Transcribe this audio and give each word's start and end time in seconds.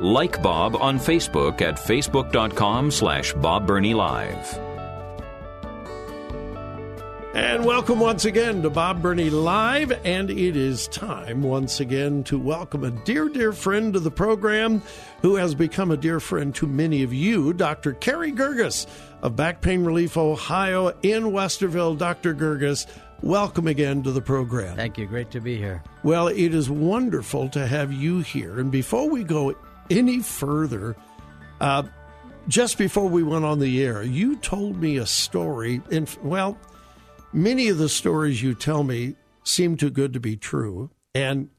Like 0.00 0.42
Bob 0.42 0.76
on 0.76 0.98
Facebook 0.98 1.60
at 1.60 1.74
facebook.com 1.74 2.90
slash 2.90 3.34
Bob 3.34 3.66
Burney 3.66 3.92
Live. 3.92 4.58
And 7.34 7.66
welcome 7.66 8.00
once 8.00 8.24
again 8.24 8.62
to 8.62 8.70
Bob 8.70 9.02
Burney 9.02 9.28
Live. 9.28 9.92
And 10.06 10.30
it 10.30 10.56
is 10.56 10.88
time 10.88 11.42
once 11.42 11.80
again 11.80 12.24
to 12.24 12.38
welcome 12.38 12.82
a 12.84 12.90
dear, 12.90 13.28
dear 13.28 13.52
friend 13.52 13.92
to 13.92 14.00
the 14.00 14.10
program 14.10 14.80
who 15.20 15.36
has 15.36 15.54
become 15.54 15.90
a 15.90 15.98
dear 15.98 16.18
friend 16.18 16.54
to 16.54 16.66
many 16.66 17.02
of 17.02 17.12
you, 17.12 17.52
Dr. 17.52 17.92
Carey 17.92 18.32
Girgis 18.32 18.86
of 19.20 19.36
Back 19.36 19.60
Pain 19.60 19.84
Relief 19.84 20.16
Ohio 20.16 20.96
in 21.02 21.24
Westerville. 21.24 21.98
Dr. 21.98 22.34
Girgis, 22.34 22.86
welcome 23.20 23.66
again 23.66 24.02
to 24.04 24.12
the 24.12 24.22
program. 24.22 24.76
Thank 24.76 24.96
you. 24.96 25.06
Great 25.06 25.30
to 25.32 25.40
be 25.40 25.58
here. 25.58 25.82
Well, 26.02 26.28
it 26.28 26.54
is 26.54 26.70
wonderful 26.70 27.50
to 27.50 27.66
have 27.66 27.92
you 27.92 28.20
here. 28.20 28.58
And 28.60 28.72
before 28.72 29.10
we 29.10 29.24
go 29.24 29.54
any 29.90 30.20
further, 30.20 30.96
uh, 31.60 31.82
just 32.48 32.78
before 32.78 33.08
we 33.08 33.22
went 33.22 33.44
on 33.44 33.58
the 33.58 33.82
air, 33.82 34.02
you 34.02 34.36
told 34.36 34.80
me 34.80 34.96
a 34.96 35.06
story. 35.06 35.82
And 35.90 36.08
well, 36.22 36.58
many 37.32 37.68
of 37.68 37.78
the 37.78 37.88
stories 37.88 38.42
you 38.42 38.54
tell 38.54 38.82
me 38.82 39.16
seem 39.44 39.76
too 39.76 39.90
good 39.90 40.12
to 40.14 40.20
be 40.20 40.36
true. 40.36 40.90
And 41.14 41.50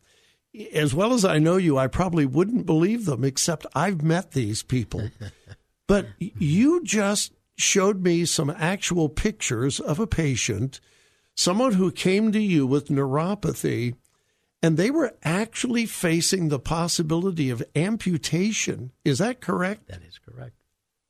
as 0.73 0.93
well 0.93 1.13
as 1.13 1.23
I 1.23 1.39
know 1.39 1.57
you, 1.57 1.77
I 1.77 1.87
probably 1.87 2.25
wouldn't 2.25 2.65
believe 2.65 3.05
them, 3.05 3.23
except 3.23 3.65
I've 3.75 4.01
met 4.01 4.31
these 4.31 4.63
people. 4.63 5.09
but 5.87 6.07
you 6.19 6.83
just 6.83 7.33
showed 7.57 8.01
me 8.01 8.25
some 8.25 8.49
actual 8.49 9.07
pictures 9.07 9.79
of 9.79 9.99
a 9.99 10.07
patient, 10.07 10.79
someone 11.35 11.73
who 11.73 11.91
came 11.91 12.31
to 12.31 12.39
you 12.39 12.65
with 12.65 12.89
neuropathy 12.89 13.95
and 14.63 14.77
they 14.77 14.91
were 14.91 15.13
actually 15.23 15.85
facing 15.85 16.49
the 16.49 16.59
possibility 16.59 17.49
of 17.49 17.63
amputation. 17.75 18.91
Is 19.03 19.17
that 19.17 19.41
correct? 19.41 19.87
That 19.87 20.03
is 20.07 20.19
correct. 20.19 20.55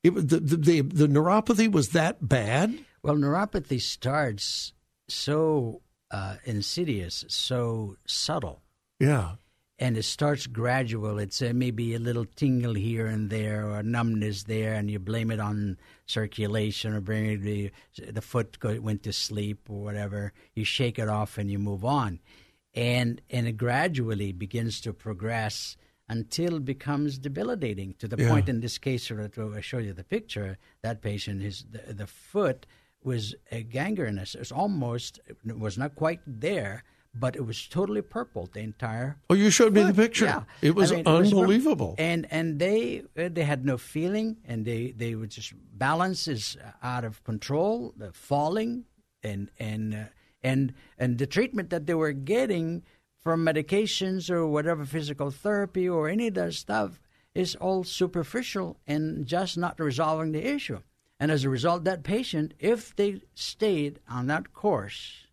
It, 0.03 0.16
the, 0.16 0.39
the, 0.39 0.58
the, 0.58 0.81
the 0.81 1.08
neuropathy 1.08 1.71
was 1.71 1.89
that 1.89 2.27
bad? 2.27 2.80
Well, 3.03 3.16
neuropathy 3.16 3.81
starts 3.81 4.73
so 5.08 5.81
uh, 6.09 6.38
insidious, 6.45 7.25
so 7.27 7.97
subtle. 8.05 8.61
Yeah. 8.99 9.33
And 9.77 9.97
it 9.97 10.03
starts 10.03 10.45
gradual. 10.45 11.17
It's 11.17 11.41
uh, 11.41 11.52
maybe 11.55 11.95
a 11.95 11.99
little 11.99 12.25
tingle 12.25 12.75
here 12.75 13.08
and 13.08 13.31
there, 13.31 13.67
or 13.67 13.81
numbness 13.81 14.43
there, 14.43 14.75
and 14.75 14.91
you 14.91 14.99
blame 14.99 15.31
it 15.31 15.39
on 15.39 15.77
circulation, 16.05 16.93
or 16.93 17.02
bring 17.02 17.25
it 17.25 17.41
the 17.41 17.71
the 18.11 18.21
foot 18.21 18.59
go, 18.59 18.80
went 18.80 19.02
to 19.03 19.13
sleep 19.13 19.67
or 19.69 19.81
whatever. 19.81 20.33
You 20.53 20.65
shake 20.65 20.99
it 20.99 21.09
off 21.09 21.39
and 21.39 21.49
you 21.49 21.58
move 21.58 21.83
on 21.83 22.19
and 22.73 23.22
and 23.30 23.47
it 23.47 23.53
gradually 23.53 24.31
begins 24.31 24.80
to 24.81 24.94
progress 24.94 25.77
until 26.09 26.58
it 26.58 26.66
becomes 26.66 27.17
debilitating 27.17 27.95
to 28.00 28.08
the 28.08 28.22
yeah. 28.22 28.30
point 28.30 28.50
in 28.50 28.59
this 28.59 28.77
case 28.77 29.09
where 29.09 29.30
I 29.55 29.61
show 29.61 29.77
you 29.77 29.93
the 29.93 30.04
picture 30.04 30.58
that 30.82 31.02
patient 31.02 31.42
his 31.42 31.65
the, 31.70 31.93
the 31.93 32.08
foot 32.08 32.65
was 33.04 33.36
a 33.52 33.64
gangrenous 33.64 34.36
it 34.36 34.39
was 34.39 34.52
almost 34.52 35.20
it 35.27 35.59
was 35.59 35.77
not 35.77 35.95
quite 35.95 36.21
there 36.26 36.83
but 37.14 37.36
it 37.36 37.45
was 37.45 37.67
totally 37.67 38.02
purple 38.02 38.48
the 38.54 38.61
entire 38.61 39.17
oh 39.30 39.33
you 39.33 39.49
showed 39.49 39.73
foot. 39.73 39.86
me 39.86 39.92
the 39.92 39.93
picture 39.93 40.26
yeah 40.26 40.43
it 40.61 40.76
was 40.76 40.92
I 40.92 40.98
mean, 40.98 41.08
unbelievable 41.08 41.95
it 41.98 42.02
was 42.02 42.09
and 42.09 42.27
and 42.32 42.59
they 42.59 43.03
they 43.15 43.43
had 43.43 43.65
no 43.65 43.77
feeling 43.77 44.38
and 44.45 44.65
they 44.65 44.92
they 44.92 45.15
were 45.15 45.27
just 45.27 45.53
balance 45.73 46.27
is 46.27 46.58
out 46.82 47.03
of 47.03 47.23
control 47.23 47.93
falling 48.14 48.86
and 49.23 49.49
and 49.59 49.93
uh, 49.93 50.03
and 50.43 50.73
and 50.97 51.17
the 51.17 51.27
treatment 51.27 51.69
that 51.69 51.85
they 51.85 51.93
were 51.93 52.11
getting 52.11 52.83
from 53.21 53.45
medications 53.45 54.29
or 54.29 54.47
whatever 54.47 54.85
physical 54.85 55.31
therapy 55.31 55.87
or 55.87 56.09
any 56.09 56.27
of 56.27 56.33
that 56.33 56.53
stuff 56.53 56.99
is 57.33 57.55
all 57.55 57.83
superficial 57.83 58.77
and 58.87 59.25
just 59.25 59.57
not 59.57 59.79
resolving 59.79 60.31
the 60.31 60.45
issue. 60.45 60.79
And 61.19 61.31
as 61.31 61.43
a 61.43 61.49
result, 61.49 61.83
that 61.83 62.03
patient, 62.03 62.55
if 62.59 62.95
they 62.95 63.21
stayed 63.35 63.99
on 64.09 64.27
that 64.27 64.53
course, 64.53 65.27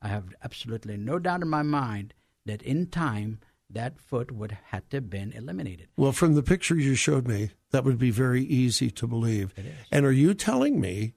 I 0.00 0.08
have 0.08 0.34
absolutely 0.42 0.96
no 0.96 1.18
doubt 1.18 1.42
in 1.42 1.48
my 1.48 1.62
mind 1.62 2.14
that 2.46 2.62
in 2.62 2.86
time 2.86 3.40
that 3.70 3.98
foot 3.98 4.30
would 4.32 4.56
have 4.70 4.88
to 4.88 4.98
have 4.98 5.10
been 5.10 5.32
eliminated. 5.32 5.88
Well, 5.96 6.12
from 6.12 6.34
the 6.34 6.42
picture 6.42 6.76
you 6.76 6.94
showed 6.94 7.28
me, 7.28 7.50
that 7.72 7.84
would 7.84 7.98
be 7.98 8.10
very 8.10 8.42
easy 8.42 8.90
to 8.92 9.06
believe. 9.06 9.54
And 9.90 10.06
are 10.06 10.12
you 10.12 10.32
telling 10.32 10.80
me 10.80 11.14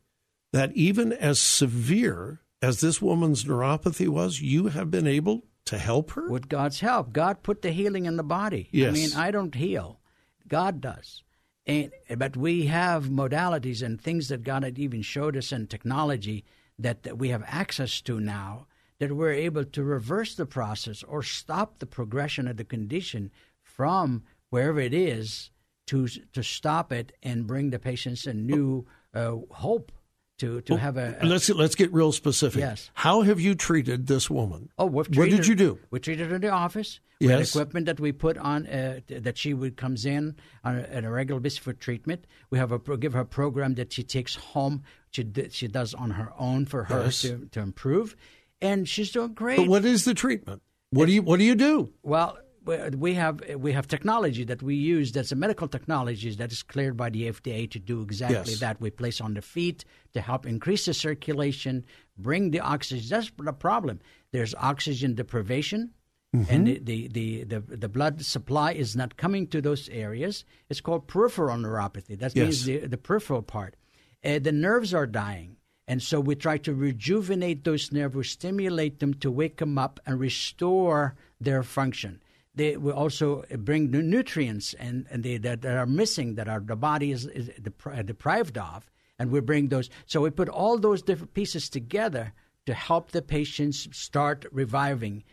that 0.52 0.72
even 0.74 1.14
as 1.14 1.40
severe 1.40 2.42
as 2.62 2.82
this 2.82 3.02
woman's 3.02 3.44
neuropathy 3.44 4.08
was, 4.08 4.42
you 4.42 4.68
have 4.68 4.90
been 4.90 5.08
able 5.08 5.46
to 5.66 5.78
help 5.78 6.12
her? 6.12 6.30
With 6.30 6.50
God's 6.50 6.80
help. 6.80 7.14
God 7.14 7.44
put 7.44 7.62
the 7.62 7.72
healing 7.72 8.06
in 8.06 8.18
the 8.18 8.24
body. 8.24 8.70
Yes. 8.72 8.90
I 8.90 8.92
mean, 8.92 9.10
I 9.16 9.32
don't 9.32 9.56
heal, 9.56 10.00
God 10.48 10.82
does. 10.82 11.24
And, 11.66 11.92
but 12.18 12.38
we 12.38 12.68
have 12.68 13.06
modalities 13.06 13.84
and 13.84 14.00
things 14.00 14.30
that 14.30 14.44
God 14.44 14.64
had 14.64 14.80
even 14.80 15.02
showed 15.02 15.36
us 15.36 15.52
in 15.52 15.68
technology 15.68 16.46
that, 16.80 17.04
that 17.04 17.18
we 17.18 17.30
have 17.30 17.44
access 17.46 18.00
to 18.02 18.20
now 18.20 18.68
that 19.00 19.16
we're 19.16 19.34
able 19.34 19.64
to 19.64 19.84
reverse 19.84 20.36
the 20.36 20.46
process 20.46 21.04
or 21.04 21.22
stop 21.22 21.80
the 21.80 21.86
progression 21.86 22.48
of 22.48 22.58
the 22.58 22.64
condition 22.64 23.32
from 23.62 24.24
wherever 24.50 24.80
it 24.80 24.94
is 24.94 25.52
to 25.88 26.08
to 26.08 26.44
stop 26.44 26.92
it 26.92 27.12
and 27.24 27.48
bring 27.48 27.70
the 27.70 27.80
patients 27.80 28.26
a 28.26 28.34
new 28.34 28.86
uh, 29.14 29.36
hope 29.52 29.92
to 30.38 30.62
to 30.62 30.74
well, 30.74 30.82
have 30.82 30.98
a, 30.98 31.18
a, 31.22 31.26
let's 31.26 31.50
let's 31.50 31.76
get 31.76 31.92
real 31.94 32.12
specific. 32.12 32.60
Yes. 32.60 32.90
How 32.94 33.22
have 33.22 33.40
you 33.40 33.56
treated 33.56 34.08
this 34.08 34.30
woman? 34.30 34.70
Oh, 34.78 34.86
treated, 34.88 35.18
what 35.18 35.30
did 35.30 35.48
you 35.48 35.56
do? 35.56 35.80
We 35.90 36.00
treated 36.00 36.30
her 36.30 36.36
in 36.36 36.42
the 36.42 36.50
office. 36.50 37.00
We 37.20 37.30
yes. 37.30 37.50
equipment 37.50 37.88
that 37.88 38.00
we 38.00 38.12
put 38.12 38.38
on 38.38 38.68
uh, 38.68 39.00
that 39.08 39.38
she 39.38 39.54
would 39.54 39.76
comes 39.76 40.06
in 40.06 40.36
on 40.64 40.78
a, 40.78 40.98
on 40.98 41.06
a 41.06 41.12
regular 41.12 41.40
basis 41.40 41.58
for 41.60 41.74
treatment. 41.74 42.28
We 42.52 42.60
have 42.60 42.72
a 42.72 42.80
give 42.98 43.14
her 43.14 43.22
a 43.22 43.26
program 43.26 43.74
that 43.76 43.92
she 43.92 44.04
takes 44.04 44.36
home. 44.36 44.84
She 45.12 45.26
she 45.50 45.68
does 45.68 45.94
on 45.94 46.12
her 46.12 46.32
own 46.38 46.66
for 46.66 46.84
her 46.84 47.06
yes. 47.06 47.22
to 47.22 47.48
to 47.52 47.60
improve, 47.60 48.16
and 48.62 48.88
she's 48.88 49.12
doing 49.12 49.34
great. 49.34 49.58
But 49.58 49.68
what 49.68 49.86
is 49.86 50.06
the 50.06 50.14
treatment? 50.14 50.62
What 50.92 51.04
it's, 51.04 51.10
do 51.10 51.14
you 51.16 51.22
what 51.24 51.40
do 51.40 51.46
you 51.46 51.56
do? 51.56 51.92
Well 52.04 52.38
we 52.68 53.14
have 53.14 53.42
we 53.56 53.72
have 53.72 53.88
technology 53.88 54.44
that 54.44 54.62
we 54.62 54.76
use 54.76 55.12
that's 55.12 55.32
a 55.32 55.36
medical 55.36 55.68
technology 55.68 56.30
that 56.36 56.52
is 56.52 56.64
cleared 56.64 56.98
by 56.98 57.10
the 57.10 57.32
FDA 57.32 57.70
to 57.72 57.80
do 57.80 58.02
exactly 58.02 58.52
yes. 58.52 58.60
that. 58.60 58.82
We 58.82 58.90
place 58.90 59.22
on 59.22 59.34
the 59.34 59.42
feet 59.42 59.86
to 60.14 60.22
help 60.22 60.46
increase 60.46 60.86
the 60.86 60.94
circulation, 60.94 61.86
bring 62.18 62.52
the 62.52 62.60
oxygen. 62.60 63.08
That's 63.10 63.32
the 63.38 63.54
problem. 63.54 64.00
There's 64.32 64.54
oxygen 64.56 65.16
deprivation, 65.16 65.92
mm-hmm. 66.36 66.54
and 66.54 66.68
the, 66.68 66.80
the, 66.80 67.08
the, 67.08 67.44
the, 67.44 67.60
the 67.60 67.90
blood 67.90 68.24
supply 68.26 68.74
is 68.74 68.96
not 68.96 69.18
coming 69.18 69.48
to 69.48 69.62
those 69.62 69.88
areas. 69.90 70.44
It's 70.70 70.82
called 70.82 71.08
peripheral 71.08 71.58
neuropathy. 71.58 72.20
That 72.20 72.36
yes. 72.36 72.44
means 72.44 72.66
the, 72.66 72.78
the 72.88 72.98
peripheral 72.98 73.42
part. 73.42 73.76
Uh, 74.24 74.40
the 74.40 74.52
nerves 74.52 74.94
are 74.94 75.08
dying. 75.08 75.56
And 75.90 76.04
so 76.04 76.20
we 76.20 76.36
try 76.36 76.58
to 76.58 76.74
rejuvenate 76.74 77.64
those 77.64 77.94
nerves, 77.94 78.14
we 78.14 78.26
stimulate 78.26 79.00
them 79.00 79.14
to 79.16 79.32
wake 79.32 79.58
them 79.58 79.78
up 79.78 80.02
and 80.06 80.20
restore 80.20 81.16
their 81.40 81.64
function 81.64 82.20
they 82.58 82.76
will 82.76 82.94
also 82.94 83.44
bring 83.60 83.92
nutrients 83.92 84.74
and, 84.74 85.06
and 85.12 85.24
they, 85.24 85.38
that, 85.38 85.62
that, 85.62 85.78
are 85.78 85.86
missing 85.86 86.36
that 86.36 86.48
our 86.48 86.60
the 86.60 86.76
body 86.76 87.12
is, 87.12 87.26
is 87.28 87.50
uh, 87.86 88.02
deprived 88.02 88.58
of, 88.58 88.90
and 89.20 89.32
we 89.32 89.40
bring 89.40 89.70
those. 89.70 89.90
So 90.06 90.22
we 90.22 90.30
put 90.32 90.50
all 90.50 90.78
those 90.78 91.02
different 91.02 91.34
pieces 91.34 91.70
together 91.70 92.34
to 92.66 92.74
help 92.74 93.12
the 93.12 93.22
patients 93.22 93.88
start 93.92 94.46
reviving, 94.52 95.24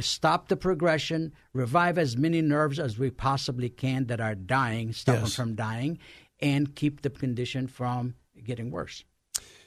stop 0.00 0.48
the 0.48 0.56
progression, 0.56 1.32
revive 1.52 1.98
as 1.98 2.16
many 2.16 2.40
nerves 2.40 2.78
as 2.78 2.98
we 2.98 3.10
possibly 3.10 3.68
can 3.68 4.06
that 4.06 4.20
are 4.20 4.34
dying, 4.34 4.92
stop 4.92 5.16
yes. 5.16 5.22
them 5.22 5.30
from 5.30 5.54
dying, 5.54 5.98
and 6.40 6.74
keep 6.74 7.02
the 7.02 7.10
condition 7.10 7.66
from 7.66 8.14
getting 8.42 8.70
worse. 8.70 9.04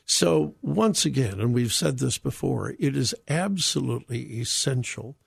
So, 0.07 0.55
once 0.61 1.05
again, 1.05 1.39
and 1.39 1.53
we've 1.53 1.73
said 1.73 1.97
this 1.97 2.19
before, 2.19 2.75
it 2.77 2.95
is 2.95 3.15
absolutely 3.27 4.39
essential 4.39 5.17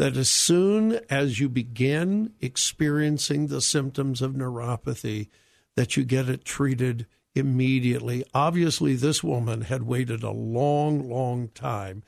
that 0.00 0.16
as 0.16 0.30
soon 0.30 0.98
as 1.10 1.40
you 1.40 1.46
begin 1.46 2.32
experiencing 2.40 3.48
the 3.48 3.60
symptoms 3.60 4.22
of 4.22 4.32
neuropathy, 4.32 5.28
that 5.76 5.94
you 5.94 6.04
get 6.04 6.26
it 6.26 6.42
treated 6.42 7.04
immediately. 7.34 8.24
Obviously, 8.32 8.94
this 8.94 9.22
woman 9.22 9.60
had 9.60 9.82
waited 9.82 10.22
a 10.22 10.30
long, 10.30 11.06
long 11.06 11.48
time. 11.48 12.02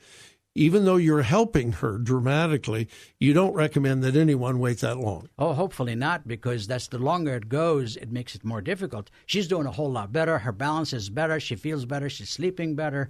even 0.55 0.85
though 0.85 0.97
you're 0.97 1.23
helping 1.23 1.73
her 1.73 1.97
dramatically, 1.97 2.87
you 3.19 3.33
don't 3.33 3.53
recommend 3.55 4.03
that 4.03 4.15
anyone 4.15 4.59
wait 4.59 4.79
that 4.79 4.99
long. 4.99 5.27
Oh, 5.39 5.53
hopefully 5.53 5.95
not, 5.95 6.27
because 6.27 6.67
that's 6.67 6.87
the 6.87 6.99
longer 6.99 7.35
it 7.35 7.49
goes, 7.49 7.95
it 7.97 8.11
makes 8.11 8.35
it 8.35 8.43
more 8.43 8.61
difficult. 8.61 9.09
She's 9.25 9.47
doing 9.47 9.65
a 9.65 9.71
whole 9.71 9.91
lot 9.91 10.11
better. 10.11 10.37
Her 10.37 10.51
balance 10.51 10.93
is 10.93 11.09
better. 11.09 11.39
She 11.39 11.55
feels 11.55 11.85
better. 11.85 12.09
She's 12.09 12.29
sleeping 12.29 12.75
better. 12.75 13.09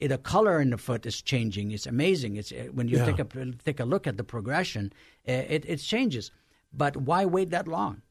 The 0.00 0.18
color 0.18 0.60
in 0.60 0.70
the 0.70 0.76
foot 0.78 1.06
is 1.06 1.22
changing. 1.22 1.70
It's 1.70 1.86
amazing. 1.86 2.36
It's 2.36 2.52
uh, 2.52 2.68
when 2.72 2.88
you 2.88 2.98
Yeah. 2.98 3.06
take 3.06 3.18
a 3.18 3.52
take 3.64 3.80
a 3.80 3.84
look 3.84 4.06
at 4.06 4.16
the 4.18 4.24
progression, 4.24 4.92
uh, 5.28 5.32
it 5.32 5.64
it 5.66 5.78
changes. 5.78 6.30
But 6.72 6.96
why 6.96 7.24
wait 7.24 7.50
that 7.50 7.66
long? 7.66 8.02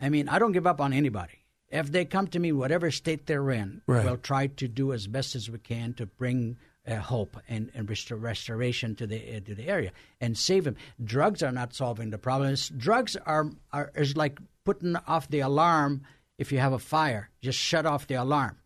I 0.00 0.08
mean, 0.08 0.28
I 0.28 0.38
don't 0.38 0.52
give 0.52 0.66
up 0.66 0.80
on 0.80 0.92
anybody. 0.92 1.38
If 1.68 1.90
they 1.90 2.04
come 2.04 2.26
to 2.28 2.38
me, 2.38 2.52
whatever 2.52 2.90
state 2.90 3.26
they're 3.26 3.50
in, 3.50 3.80
Right. 3.86 4.04
we'll 4.04 4.18
try 4.18 4.46
to 4.48 4.68
do 4.68 4.92
as 4.92 5.06
best 5.08 5.34
as 5.34 5.48
we 5.50 5.58
can 5.58 5.94
to 5.94 6.06
bring 6.06 6.58
uh, 6.86 6.96
hope 6.96 7.36
and, 7.48 7.70
and 7.74 7.88
restor- 7.88 8.20
restoration 8.20 8.94
to 8.96 9.06
the 9.06 9.36
uh, 9.36 9.40
to 9.40 9.54
the 9.54 9.68
area 9.68 9.90
and 10.20 10.36
save 10.38 10.62
them. 10.64 10.76
Drugs 11.02 11.42
are 11.42 11.52
not 11.52 11.74
solving 11.74 12.10
the 12.10 12.18
problems. 12.18 12.68
Drugs 12.76 13.16
are, 13.26 13.50
are 13.72 13.90
is 13.96 14.16
like 14.16 14.38
putting 14.64 14.94
off 15.08 15.28
the 15.28 15.40
alarm 15.40 16.02
if 16.38 16.52
you 16.52 16.58
have 16.60 16.72
a 16.72 16.78
fire. 16.78 17.30
Just 17.40 17.58
shut 17.58 17.84
off 17.86 18.06
the 18.06 18.14
alarm. 18.14 18.58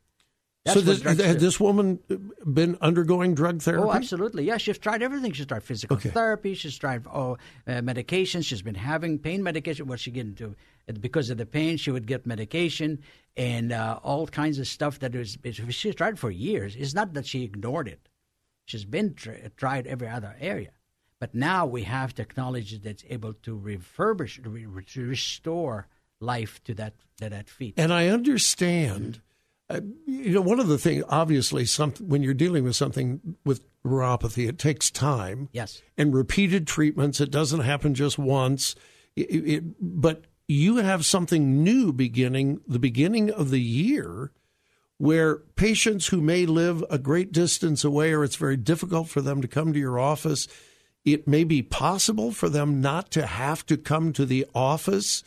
That's 0.67 0.75
so 0.75 0.81
this, 0.81 1.03
had 1.03 1.39
this 1.39 1.61
woman 1.61 2.01
been 2.53 2.77
undergoing 2.81 3.35
drug 3.35 3.63
therapy? 3.63 3.85
Oh, 3.85 3.93
absolutely. 3.93 4.45
Yeah, 4.45 4.57
she's 4.57 4.79
tried 4.79 5.01
everything. 5.01 5.33
She's 5.33 5.47
tried 5.47 5.63
physical 5.63 5.97
Okay. 5.97 6.11
therapy. 6.11 6.55
She's 6.55 6.77
tried 6.77 7.07
oh, 7.07 7.39
uh, 7.67 7.83
medication. 7.83 8.43
She's 8.43 8.63
been 8.63 8.75
having 8.75 9.19
pain 9.19 9.43
medication. 9.45 9.87
What 9.87 10.01
she 10.01 10.11
get 10.11 10.27
into 10.27 10.57
because 11.01 11.31
of 11.31 11.39
the 11.39 11.47
pain, 11.47 11.77
she 11.77 11.91
would 11.93 12.07
get 12.07 12.27
medication 12.27 12.99
and 13.37 13.71
uh, 13.73 14.01
all 14.03 14.27
kinds 14.27 14.59
of 14.59 14.67
stuff 14.67 14.99
that 14.99 15.15
was. 15.15 15.39
She 15.71 15.93
tried 15.93 16.19
for 16.19 16.31
years. 16.31 16.75
It's 16.77 16.95
not 16.95 17.15
that 17.15 17.27
she 17.27 17.45
ignored 17.45 17.87
it. 17.89 18.09
She's 18.65 18.85
been 18.85 19.15
tr- 19.15 19.47
tried 19.57 19.87
every 19.87 20.09
other 20.09 20.35
area, 20.41 20.71
but 21.21 21.33
now 21.33 21.65
we 21.67 21.85
have 21.85 22.13
technology 22.15 22.79
that's 22.83 23.05
able 23.09 23.35
to 23.35 23.57
refurbish, 23.57 24.45
re- 24.45 24.67
re- 24.67 24.85
to 24.85 25.07
restore 25.07 25.87
life 26.19 26.63
to 26.65 26.75
that 26.75 26.95
to 27.19 27.31
that 27.31 27.49
feet. 27.49 27.75
And 27.77 27.93
I 27.93 28.09
understand, 28.09 29.21
uh, 29.69 29.81
you 30.07 30.33
know, 30.33 30.41
one 30.41 30.61
of 30.61 30.69
the 30.69 30.79
things, 30.79 31.03
obviously, 31.09 31.65
some, 31.65 31.93
when 31.95 32.23
you're 32.23 32.35
dealing 32.35 32.65
with 32.65 32.77
something 32.77 33.37
with 33.45 33.65
neuropathy, 33.85 34.49
it 34.49 34.59
takes 34.59 34.91
time. 34.91 35.49
Yes. 35.53 35.83
And 35.99 36.15
repeated 36.15 36.67
treatments. 36.67 37.21
It 37.21 37.31
doesn't 37.31 37.61
happen 37.61 37.95
just 37.95 38.19
once. 38.19 38.77
It, 39.17 39.23
it, 39.23 39.65
but 39.81 40.27
you 40.47 40.77
have 40.77 41.05
something 41.05 41.65
new 41.65 41.93
beginning 41.93 42.61
the 42.69 42.79
beginning 42.79 43.31
of 43.31 43.51
the 43.51 43.61
year 43.61 44.31
where 44.99 45.37
patients 45.57 46.07
who 46.07 46.21
may 46.21 46.47
live 46.47 46.85
a 46.89 46.99
great 46.99 47.33
distance 47.33 47.85
away 47.85 48.13
or 48.13 48.25
it's 48.25 48.37
very 48.37 48.57
difficult 48.57 49.09
for 49.09 49.21
them 49.21 49.43
to 49.43 49.49
come 49.49 49.73
to 49.73 49.79
your 49.79 49.99
office, 49.99 50.47
it 51.05 51.29
may 51.29 51.45
be 51.45 51.61
possible 51.61 52.33
for 52.33 52.49
them 52.49 52.81
not 52.81 53.11
to 53.11 53.27
have 53.27 53.67
to 53.67 53.77
come 53.77 54.13
to 54.13 54.25
the 54.25 54.47
office 54.55 55.23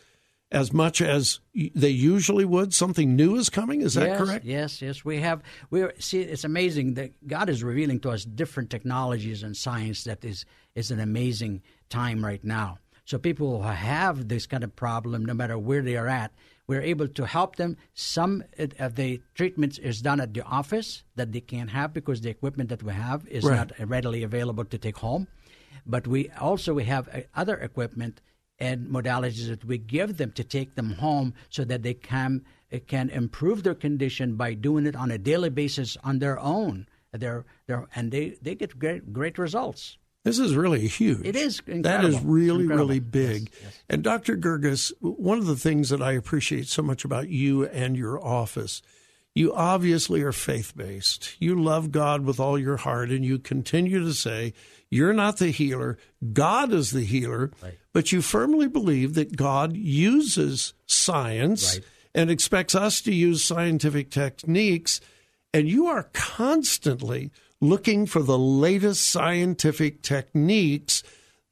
as 0.51 0.73
much 0.73 1.01
as 1.01 1.39
they 1.75 1.89
usually 1.89 2.45
would. 2.45 2.73
Something 2.73 3.15
new 3.15 3.35
is 3.35 3.49
coming. 3.49 3.81
Is 3.81 3.93
that 3.93 4.07
yes, 4.07 4.17
correct? 4.17 4.45
Yes, 4.45 4.81
yes. 4.81 5.05
We 5.05 5.19
have. 5.21 5.43
We 5.69 5.81
are 5.83 5.93
see. 5.99 6.21
It's 6.21 6.43
amazing 6.43 6.95
that 6.95 7.27
God 7.27 7.49
is 7.49 7.63
revealing 7.63 7.99
to 8.01 8.09
us 8.09 8.25
different 8.25 8.69
technologies 8.69 9.43
and 9.43 9.55
science 9.55 10.03
that 10.05 10.25
is 10.25 10.45
is 10.75 10.91
an 10.91 10.99
amazing 10.99 11.61
time 11.89 12.25
right 12.25 12.43
now. 12.43 12.79
So 13.05 13.17
people 13.17 13.61
who 13.61 13.67
have 13.67 14.27
this 14.27 14.45
kind 14.45 14.63
of 14.63 14.75
problem, 14.75 15.25
no 15.25 15.33
matter 15.33 15.57
where 15.57 15.81
they 15.81 15.97
are 15.97 16.07
at, 16.07 16.31
we're 16.67 16.81
able 16.83 17.07
to 17.07 17.25
help 17.25 17.55
them. 17.55 17.75
Some 17.95 18.43
of 18.77 18.95
the 18.95 19.21
treatments 19.33 19.79
is 19.79 20.01
done 20.01 20.21
at 20.21 20.35
the 20.35 20.43
office 20.43 21.03
that 21.15 21.31
they 21.31 21.41
can't 21.41 21.71
have 21.71 21.91
because 21.91 22.21
the 22.21 22.29
equipment 22.29 22.69
that 22.69 22.83
we 22.83 22.93
have 22.93 23.27
is 23.27 23.43
Right. 23.43 23.55
not 23.57 23.89
readily 23.89 24.21
available 24.21 24.63
to 24.65 24.77
take 24.77 24.97
home. 24.97 25.27
But 25.87 26.05
we 26.05 26.29
also 26.39 26.75
we 26.75 26.83
have 26.83 27.07
uh, 27.07 27.21
other 27.35 27.57
equipment 27.57 28.21
and 28.59 28.87
modalities 28.87 29.47
that 29.47 29.63
we 29.65 29.77
give 29.77 30.17
them 30.17 30.31
to 30.33 30.43
take 30.43 30.75
them 30.75 30.93
home 30.93 31.33
so 31.49 31.63
that 31.63 31.83
they 31.83 31.93
can 31.93 32.43
can 32.87 33.09
improve 33.09 33.63
their 33.63 33.73
condition 33.73 34.35
by 34.35 34.53
doing 34.53 34.85
it 34.85 34.95
on 34.95 35.09
a 35.09 35.17
daily 35.17 35.49
basis 35.49 35.97
on 36.03 36.19
their 36.19 36.39
own. 36.39 36.85
They're, 37.11 37.45
they're, 37.65 37.87
and 37.95 38.11
they, 38.11 38.37
they 38.41 38.53
get 38.53 38.77
great 38.77 39.11
great 39.11 39.39
results. 39.39 39.97
This 40.23 40.37
is 40.37 40.53
really 40.55 40.87
huge. 40.87 41.25
It 41.25 41.35
is 41.35 41.61
That 41.65 42.03
is 42.03 42.19
really, 42.19 42.67
really 42.67 42.99
big. 42.99 43.43
Yes, 43.43 43.61
yes. 43.63 43.83
And 43.89 44.03
Dr. 44.03 44.35
Girgis, 44.35 44.91
one 44.99 45.37
of 45.37 45.45
the 45.45 45.55
things 45.55 45.89
that 45.89 46.01
I 46.01 46.11
appreciate 46.11 46.67
so 46.67 46.81
much 46.83 47.05
about 47.05 47.29
you 47.29 47.65
and 47.65 47.95
your 47.95 48.23
office, 48.23 48.81
you 49.35 49.53
obviously 49.53 50.21
are 50.21 50.31
faith 50.31 50.73
based. 50.75 51.35
You 51.39 51.61
love 51.61 51.91
God 51.91 52.25
with 52.25 52.39
all 52.39 52.57
your 52.57 52.77
heart, 52.77 53.09
and 53.09 53.23
you 53.23 53.39
continue 53.39 54.03
to 54.03 54.13
say, 54.13 54.53
You're 54.89 55.13
not 55.13 55.37
the 55.37 55.49
healer, 55.51 55.97
God 56.33 56.73
is 56.73 56.91
the 56.91 57.03
healer. 57.05 57.51
But 57.93 58.11
you 58.11 58.21
firmly 58.21 58.67
believe 58.67 59.13
that 59.15 59.35
God 59.35 59.75
uses 59.75 60.73
science 60.85 61.75
Right. 61.75 61.85
and 62.15 62.29
expects 62.31 62.75
us 62.75 63.01
to 63.01 63.13
use 63.13 63.43
scientific 63.43 64.09
techniques. 64.11 65.01
And 65.53 65.67
you 65.67 65.87
are 65.87 66.09
constantly 66.13 67.31
looking 67.61 68.05
for 68.05 68.21
the 68.21 68.37
latest 68.37 69.07
scientific 69.09 70.01
techniques 70.01 71.03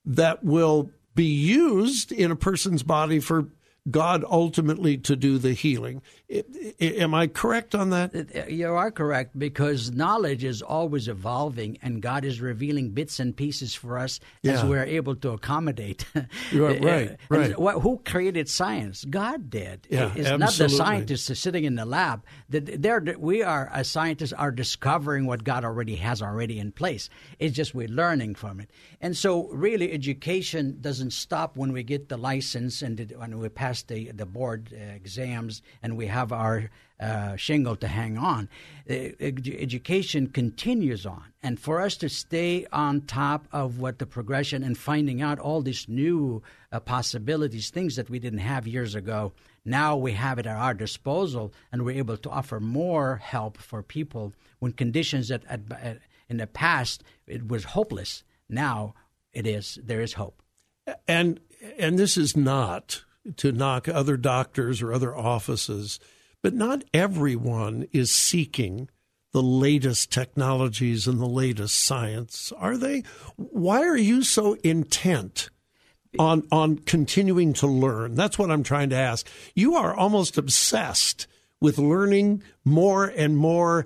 that 0.06 0.44
will 0.44 0.89
be 1.15 1.25
used 1.25 2.12
in 2.12 2.31
a 2.31 2.35
person's 2.35 2.83
body 2.83 3.19
for 3.19 3.47
God 3.89 4.24
ultimately 4.30 4.98
to 4.98 5.16
do 5.16 5.38
the 5.38 5.54
healing. 5.54 6.01
I- 6.31 6.44
I- 6.81 6.86
am 6.86 7.13
I 7.13 7.28
correct 7.28 7.74
on 7.74 7.89
that? 7.92 8.13
Uh, 8.13 8.50
You 8.50 8.68
are 8.74 8.92
correct 8.92 9.38
because 9.39 9.92
knowledge 9.92 10.44
is 10.44 10.62
always 10.62 11.07
evolving, 11.07 11.78
and 11.81 12.01
God 12.01 12.25
is 12.25 12.42
revealing 12.42 12.92
bits 12.92 13.19
and 13.19 13.36
pieces 13.36 13.74
for 13.75 13.98
us 13.98 14.19
as 14.44 14.63
we're 14.66 14.84
able 14.84 15.16
to 15.18 15.30
accommodate. 15.31 16.06
You 16.51 16.66
are 16.66 16.74
right, 16.75 17.18
right. 17.30 17.51
wh- 17.54 17.81
Who 17.81 18.01
created 18.04 18.50
science? 18.50 19.06
God 19.06 19.50
did. 19.50 19.88
Yeah, 19.90 20.12
it's 20.16 20.30
not 20.38 20.51
the 20.51 20.69
scientists 20.69 21.40
sitting 21.40 21.63
in 21.63 21.75
the 21.75 21.86
lab. 21.86 22.24
The- 22.50 22.60
They're, 22.60 23.16
we 23.18 23.42
are 23.44 23.69
as 23.74 23.88
scientists 23.90 24.33
are 24.33 24.51
discovering 24.51 25.25
what 25.28 25.44
God 25.44 25.63
already 25.63 25.95
has 25.95 26.22
already 26.22 26.60
in 26.60 26.72
place. 26.74 27.10
It's 27.40 27.56
just 27.56 27.74
we're 27.74 27.88
learning 27.88 28.36
from 28.36 28.60
it, 28.60 28.69
and 29.00 29.16
so 29.16 29.48
really 29.50 29.92
education 29.94 30.78
doesn't 30.81 31.12
stop 31.13 31.56
when 31.56 31.72
we 31.72 31.83
get 31.83 32.10
the 32.10 32.18
license 32.18 32.81
and 32.81 33.13
when 33.18 33.40
we 33.40 33.48
pass 33.50 33.76
the 33.83 34.12
the 34.12 34.25
board 34.25 34.74
uh, 34.74 34.77
exams 34.95 35.62
and 35.81 35.97
we 35.97 36.07
have 36.07 36.31
our 36.31 36.69
uh, 37.00 37.35
shingle 37.35 37.75
to 37.75 37.88
hang 37.88 38.18
on. 38.18 38.50
Uh, 38.89 38.94
edu- 38.94 39.62
education 39.62 40.27
continues 40.27 41.06
on, 41.06 41.24
and 41.44 41.59
for 41.59 41.79
us 41.79 41.95
to 41.97 42.09
stay 42.09 42.65
on 42.71 43.01
top 43.01 43.47
of 43.51 43.79
what 43.79 44.00
the 44.00 44.06
progression 44.06 44.63
and 44.63 44.77
finding 44.77 45.21
out 45.21 45.37
all 45.40 45.61
these 45.61 45.87
new 45.87 46.42
uh, 46.71 46.80
possibilities, 46.80 47.69
things 47.69 47.95
that 47.95 48.09
we 48.09 48.18
didn't 48.19 48.40
have 48.40 48.68
years 48.68 48.95
ago. 48.95 49.31
Now 49.63 49.95
we 49.97 50.13
have 50.13 50.40
it 50.40 50.47
at 50.47 50.56
our 50.57 50.73
disposal, 50.73 51.54
and 51.71 51.83
we're 51.83 51.97
able 51.97 52.18
to 52.18 52.30
offer 52.30 52.59
more 52.59 53.18
help 53.18 53.57
for 53.57 53.83
people 53.83 54.33
when 54.59 54.71
conditions 54.71 55.28
that 55.28 55.44
at, 55.47 55.61
at, 55.80 55.99
in 56.30 56.37
the 56.37 56.47
past 56.47 57.04
it 57.28 57.47
was 57.47 57.63
hopeless. 57.63 58.23
Now 58.49 58.95
it 59.33 59.45
is. 59.45 59.78
There 59.83 60.02
is 60.02 60.13
hope. 60.13 60.42
and 61.07 61.40
and 61.78 61.99
this 61.99 62.18
is 62.18 62.35
not 62.35 63.04
to 63.36 63.52
knock 63.52 63.88
other 63.88 64.18
doctors 64.18 64.81
or 64.81 64.94
other 64.94 65.16
offices, 65.16 66.00
but 66.42 66.54
not 66.54 66.84
everyone 66.94 67.88
is 67.92 68.12
seeking 68.12 68.90
the 69.34 69.44
latest 69.44 70.12
technologies 70.12 71.07
and 71.07 71.19
the 71.19 71.28
latest 71.28 71.84
science, 71.84 72.52
are 72.57 72.78
they? 72.78 73.04
Why 73.36 73.84
are 73.84 73.98
you 73.98 74.24
so 74.24 74.54
intent 74.64 75.50
on 76.18 76.48
on 76.52 76.78
continuing 76.78 77.54
to 77.54 77.68
learn? 77.68 78.16
That's 78.16 78.40
what 78.40 78.50
I'm 78.50 78.64
trying 78.64 78.90
to 78.90 78.96
ask. 78.96 79.28
You 79.54 79.76
are 79.76 79.94
almost 79.94 80.38
obsessed 80.38 81.28
with 81.60 81.78
learning 81.78 82.44
more 82.64 83.06
and 83.06 83.38
more 83.38 83.86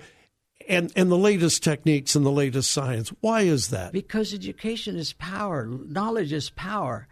and 0.67 0.91
and 0.95 1.11
the 1.11 1.17
latest 1.17 1.63
techniques 1.63 2.15
and 2.15 2.25
the 2.25 2.31
latest 2.31 2.71
science. 2.71 3.09
Why 3.19 3.41
is 3.41 3.69
that? 3.69 3.91
Because 3.91 4.33
education 4.33 4.95
is 4.95 5.13
power, 5.13 5.65
knowledge 5.65 6.31
is 6.31 6.49
power, 6.51 7.07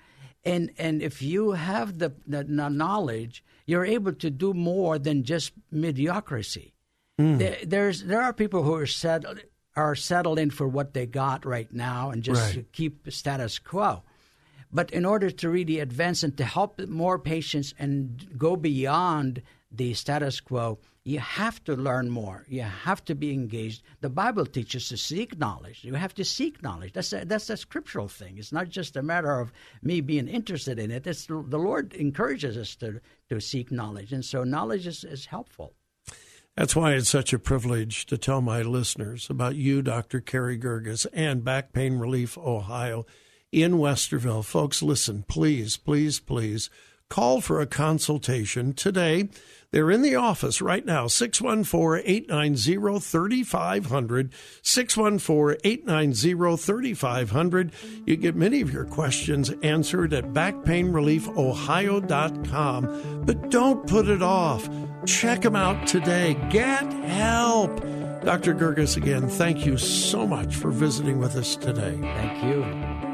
and 0.46 0.72
and 0.78 1.02
if 1.02 1.22
you 1.22 1.52
have 1.52 2.00
the, 2.00 2.14
the 2.28 2.44
knowledge, 2.44 3.44
you're 3.66 3.86
able 3.86 4.14
to 4.14 4.30
do 4.30 4.54
more 4.54 4.98
than 5.00 5.24
just 5.24 5.52
mediocrity. 5.72 6.74
Hmm. 7.18 7.38
There, 7.38 7.58
there's 7.66 8.04
there 8.04 8.22
are 8.22 8.34
people 8.34 8.64
who 8.64 8.76
are 8.76 8.88
settled 8.88 9.40
are 9.76 9.96
settled 9.96 10.40
in 10.40 10.50
for 10.50 10.68
what 10.68 10.94
they 10.94 11.06
got 11.06 11.46
right 11.46 11.72
now 11.74 12.10
and 12.10 12.24
just 12.24 12.56
Right. 12.56 12.72
keep 12.72 13.12
status 13.12 13.60
quo. 13.60 14.04
But 14.72 14.92
in 14.92 15.06
order 15.06 15.32
to 15.32 15.50
really 15.50 15.80
advance 15.80 16.22
and 16.24 16.36
to 16.38 16.44
help 16.46 16.80
more 16.88 17.18
patients 17.18 17.74
and 17.80 18.28
go 18.38 18.56
beyond 18.56 19.42
the 19.72 19.94
status 19.94 20.40
quo, 20.40 20.80
you 21.04 21.20
have 21.20 21.64
to 21.64 21.76
learn 21.76 22.10
more. 22.10 22.46
You 22.50 22.64
have 22.64 23.04
to 23.06 23.16
be 23.16 23.34
engaged. 23.34 23.84
The 24.02 24.10
Bible 24.10 24.46
teaches 24.46 24.90
to 24.90 24.98
seek 24.98 25.38
knowledge. 25.38 25.84
You 25.84 25.94
have 25.94 26.14
to 26.16 26.26
seek 26.26 26.62
knowledge. 26.62 26.94
That's 26.94 27.14
a, 27.14 27.26
that's 27.26 27.50
a 27.50 27.58
scriptural 27.58 28.08
thing. 28.08 28.38
It's 28.38 28.52
not 28.52 28.70
just 28.70 28.98
a 28.98 29.02
matter 29.02 29.40
of 29.40 29.52
me 29.82 30.02
being 30.02 30.28
interested 30.28 30.78
in 30.78 30.92
it. 30.92 31.08
It's 31.08 31.26
the 31.26 31.36
Lord 31.36 31.94
encourages 31.94 32.58
us 32.58 32.76
to 32.78 33.02
to 33.30 33.40
seek 33.40 33.72
knowledge, 33.72 34.12
and 34.12 34.26
so 34.26 34.44
knowledge 34.44 34.88
is, 34.88 35.04
is 35.04 35.26
helpful. 35.26 35.74
That's 36.56 36.76
why 36.76 36.94
it's 36.94 37.10
such 37.10 37.32
a 37.32 37.40
privilege 37.40 38.06
to 38.08 38.18
tell 38.18 38.42
my 38.42 38.62
listeners 38.62 39.30
about 39.30 39.56
you, 39.56 39.82
Dr. 39.82 40.20
Carey 40.20 40.60
Girgis, 40.60 41.08
and 41.14 41.44
Back 41.44 41.72
Pain 41.72 41.94
Relief 41.94 42.38
Ohio 42.38 43.06
in 43.52 43.74
Westerville. 43.74 44.44
Folks, 44.44 44.84
listen, 44.84 45.24
please, 45.28 45.78
please, 45.78 46.20
please 46.20 46.70
call 47.10 47.42
for 47.42 47.60
a 47.60 47.68
consultation 47.68 48.74
today. 48.74 49.28
They're 49.72 49.92
in 49.92 50.02
the 50.02 50.16
office 50.16 50.62
right 50.62 50.84
now, 50.84 51.06
614 51.08 52.04
890 52.06 53.00
3500. 53.00 54.34
614 54.64 55.60
890 55.64 56.58
3500. 56.58 57.72
You 58.06 58.16
get 58.16 58.36
many 58.36 58.62
of 58.62 58.74
your 58.74 58.86
questions 58.86 59.52
answered 59.62 60.12
at 60.14 60.34
backpainreliefohio.com. 60.34 63.26
But 63.26 63.52
don't 63.52 63.88
put 63.88 64.08
it 64.08 64.24
off. 64.24 64.68
Check 65.06 65.42
them 65.42 65.56
out 65.56 65.86
today. 65.88 66.36
Get 66.50 66.92
help. 66.92 67.80
Dr. 68.24 68.56
Girgis, 68.56 68.98
again, 68.98 69.30
thank 69.30 69.64
you 69.66 69.78
so 69.78 70.28
much 70.28 70.56
for 70.56 70.72
visiting 70.72 71.20
with 71.20 71.36
us 71.36 71.56
today. 71.56 71.96
Thank 72.02 72.44
you. 72.44 73.09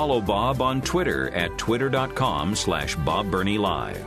Follow 0.00 0.22
Bob 0.22 0.62
on 0.62 0.80
Twitter 0.80 1.28
at 1.34 1.58
twitter.com 1.58 2.56
slash 2.56 2.96
Bob 2.96 3.30
Burney 3.30 3.58
Live. 3.58 3.98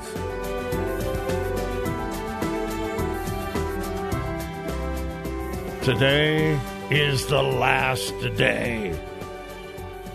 Today 5.83 6.59
is 6.89 7.27
the 7.27 7.43
last 7.43 8.11
day. 8.37 8.99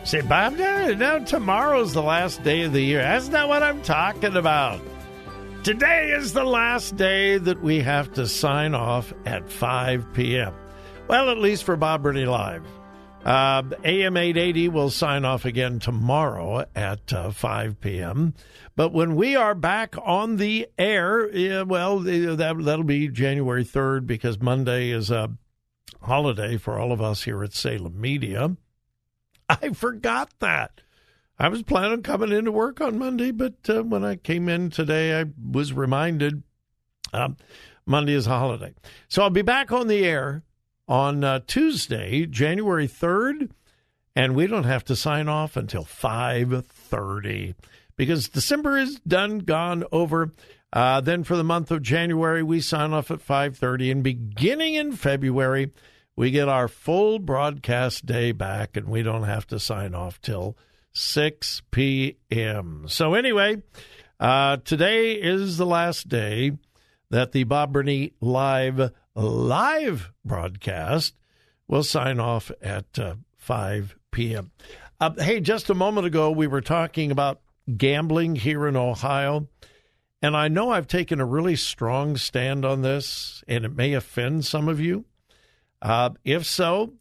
Say, 0.03 0.21
Bob, 0.23 0.55
now, 0.55 0.89
no, 0.89 1.25
tomorrow's 1.25 1.93
the 1.93 2.03
last 2.03 2.43
day 2.43 2.63
of 2.63 2.73
the 2.73 2.83
year. 2.83 3.01
That's 3.01 3.29
not 3.29 3.47
what 3.47 3.63
I'm 3.63 3.81
talking 3.83 4.35
about. 4.35 4.81
Today 5.63 6.11
is 6.11 6.33
the 6.33 6.43
last 6.43 6.97
day 6.97 7.39
that 7.39 7.63
we 7.63 7.83
have 7.83 8.13
to 8.15 8.27
sign 8.27 8.75
off 8.75 9.13
at 9.25 9.49
5 9.49 10.13
p.m. 10.13 10.53
Well, 11.07 11.31
at 11.31 11.39
least 11.39 11.63
for 11.63 11.77
Bob 11.77 12.03
Burney 12.03 12.27
Live. 12.27 12.65
Uh, 13.29 13.63
AM 13.85 14.17
880 14.17 14.71
will 14.71 14.89
sign 14.89 15.27
off 15.27 15.45
again 15.45 15.79
tomorrow 15.79 16.65
at 16.75 17.13
uh, 17.13 17.31
5 17.31 17.79
p.m. 17.79 18.33
But 18.75 18.95
when 18.95 19.17
we 19.17 19.37
are 19.37 19.55
back 19.55 19.97
on 20.03 20.39
the 20.39 20.67
air, 20.79 21.31
yeah, 21.37 21.61
well, 21.61 21.99
that, 21.99 22.39
that'll 22.39 22.85
be 22.85 23.09
January 23.09 23.67
3rd 23.67 24.07
because 24.07 24.41
Monday 24.41 24.89
is 24.89 25.11
a 25.11 25.31
holiday 26.01 26.57
for 26.57 26.79
all 26.79 26.91
of 26.91 27.03
us 27.03 27.25
here 27.25 27.45
at 27.45 27.53
Salem 27.53 28.01
Media. 28.01 28.57
I 29.51 29.75
forgot 29.75 30.33
that. 30.39 30.81
I 31.39 31.51
was 31.51 31.63
planning 31.63 31.93
on 31.93 32.03
coming 32.03 32.33
into 32.33 32.51
work 32.51 32.81
on 32.81 32.99
Monday, 32.99 33.31
but 33.31 33.57
uh, 33.69 33.83
when 33.83 34.07
I 34.07 34.17
came 34.17 34.49
in 34.49 34.71
today, 34.71 35.21
I 35.21 35.27
was 35.53 35.75
reminded 35.75 36.45
uh, 37.13 37.29
Monday 37.85 38.15
is 38.15 38.27
a 38.27 38.31
holiday. 38.31 38.73
So 39.09 39.23
I'll 39.23 39.29
be 39.29 39.43
back 39.43 39.71
on 39.71 39.87
the 39.87 40.03
air 40.07 40.45
on 40.89 41.23
uh, 41.23 41.41
Tuesday, 41.47 42.27
January 42.27 42.89
3rd, 42.89 43.51
and 44.17 44.35
we 44.35 44.47
don't 44.47 44.65
have 44.65 44.85
to 44.85 44.97
sign 44.97 45.29
off 45.29 45.57
until 45.57 45.85
5:30 45.85 47.55
because 47.97 48.29
December 48.29 48.79
is 48.79 48.99
done, 49.01 49.41
gone, 49.41 49.85
over. 49.93 50.33
Uh, 50.73 51.01
then 51.01 51.25
for 51.25 51.37
the 51.37 51.45
month 51.45 51.71
of 51.71 51.83
January, 51.83 52.43
we 52.43 52.61
sign 52.61 52.93
off 52.93 53.11
at 53.11 53.21
5:30, 53.21 53.93
and 53.93 54.03
beginning 54.03 54.75
in 54.75 54.93
February, 54.93 55.71
we 56.17 56.31
get 56.31 56.49
our 56.49 56.69
full 56.69 57.19
broadcast 57.19 58.07
day 58.07 58.33
back, 58.33 58.77
and 58.77 58.89
we 58.89 59.03
don't 59.03 59.25
have 59.25 59.47
to 59.49 59.61
sign 59.61 59.95
off 59.95 60.21
till 60.21 60.57
6 60.93 61.63
p.m. 61.71 62.85
So 62.89 63.15
anyway, 63.15 63.63
uh, 64.19 64.57
today 64.65 65.13
is 65.13 65.59
the 65.59 65.67
last 65.67 66.09
day 66.09 66.53
that 67.11 67.33
the 67.33 67.45
Bob 67.45 67.73
Burney 67.73 68.13
Live 68.21 68.91
live 69.23 70.13
broadcast 70.25 71.15
We'll 71.69 71.85
sign 71.85 72.19
off 72.19 72.51
at 72.63 72.99
uh, 72.99 73.17
5 73.37 73.95
p.m. 74.11 74.51
Uh, 74.99 75.11
hey, 75.19 75.39
just 75.39 75.69
a 75.69 75.75
moment 75.75 76.07
ago, 76.07 76.31
we 76.31 76.47
were 76.47 76.63
talking 76.63 77.11
about 77.11 77.43
gambling 77.77 78.37
here 78.37 78.67
in 78.67 78.75
Ohio. 78.75 79.49
And 80.23 80.35
I 80.35 80.49
know 80.49 80.71
I've 80.71 80.89
taken 80.89 81.21
a 81.21 81.27
really 81.27 81.57
strong 81.57 82.17
stand 82.17 82.65
on 82.65 82.81
this, 82.81 83.45
and 83.47 83.67
it 83.67 83.77
may 83.77 83.93
offend 83.93 84.47
some 84.47 84.67
of 84.67 84.81
you. 84.81 85.05
Uh, 85.83 86.11
if 86.25 86.47
so, 86.47 86.95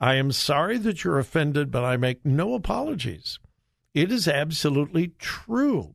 I 0.00 0.14
am 0.14 0.32
sorry 0.32 0.78
that 0.78 1.04
you're 1.04 1.18
offended, 1.18 1.70
but 1.70 1.84
I 1.84 1.98
make 1.98 2.24
no 2.24 2.54
apologies. 2.54 3.38
It 3.92 4.10
is 4.10 4.26
absolutely 4.26 5.12
true. 5.18 5.94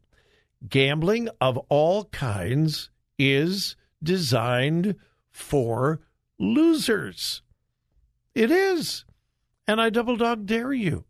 Gambling 0.69 1.29
of 1.41 1.57
all 1.67 2.05
kinds 2.05 2.91
is 3.17 3.75
designed 4.01 4.95
for 5.39 6.01
losers. 6.37 7.41
It 8.35 8.51
is. 8.51 9.05
And 9.67 9.81
I 9.81 9.89
double 9.89 10.15
dog 10.15 10.45
dare 10.45 10.73
you 10.73 11.05